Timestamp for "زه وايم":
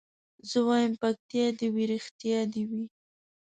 0.49-0.93